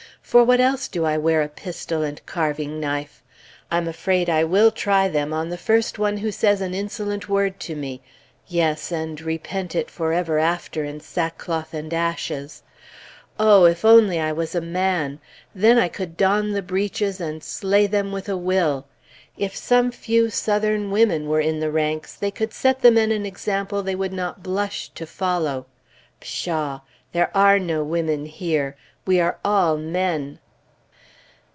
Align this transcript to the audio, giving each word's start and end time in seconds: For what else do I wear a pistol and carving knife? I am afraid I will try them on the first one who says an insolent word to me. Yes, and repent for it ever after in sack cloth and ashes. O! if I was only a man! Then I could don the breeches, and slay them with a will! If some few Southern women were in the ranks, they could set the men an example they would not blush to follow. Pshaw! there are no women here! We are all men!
For 0.23 0.45
what 0.45 0.61
else 0.61 0.87
do 0.87 1.03
I 1.03 1.17
wear 1.17 1.41
a 1.41 1.49
pistol 1.49 2.03
and 2.03 2.25
carving 2.25 2.79
knife? 2.79 3.21
I 3.69 3.75
am 3.77 3.85
afraid 3.85 4.29
I 4.29 4.45
will 4.45 4.71
try 4.71 5.09
them 5.09 5.33
on 5.33 5.49
the 5.49 5.57
first 5.57 5.99
one 5.99 6.15
who 6.15 6.31
says 6.31 6.61
an 6.61 6.73
insolent 6.73 7.27
word 7.27 7.59
to 7.61 7.75
me. 7.75 8.01
Yes, 8.47 8.93
and 8.93 9.19
repent 9.19 9.75
for 9.89 10.13
it 10.13 10.15
ever 10.15 10.39
after 10.39 10.85
in 10.85 11.01
sack 11.01 11.37
cloth 11.37 11.73
and 11.73 11.93
ashes. 11.93 12.63
O! 13.41 13.65
if 13.65 13.83
I 13.83 14.31
was 14.31 14.55
only 14.55 14.67
a 14.69 14.71
man! 14.71 15.19
Then 15.53 15.77
I 15.77 15.89
could 15.89 16.15
don 16.15 16.51
the 16.53 16.61
breeches, 16.61 17.19
and 17.19 17.43
slay 17.43 17.85
them 17.85 18.13
with 18.13 18.29
a 18.29 18.37
will! 18.37 18.85
If 19.37 19.53
some 19.53 19.91
few 19.91 20.29
Southern 20.29 20.91
women 20.91 21.27
were 21.27 21.41
in 21.41 21.59
the 21.59 21.71
ranks, 21.71 22.13
they 22.15 22.31
could 22.31 22.53
set 22.53 22.81
the 22.81 22.91
men 22.91 23.11
an 23.11 23.25
example 23.25 23.83
they 23.83 23.95
would 23.95 24.13
not 24.13 24.41
blush 24.41 24.91
to 24.95 25.05
follow. 25.05 25.65
Pshaw! 26.21 26.79
there 27.11 27.35
are 27.35 27.59
no 27.59 27.83
women 27.83 28.25
here! 28.27 28.77
We 29.03 29.19
are 29.19 29.39
all 29.43 29.77
men! 29.77 30.37